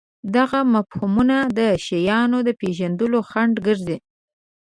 [0.35, 3.97] دغه مفهومونه د شیانو د پېژندلو خنډ ګرځي.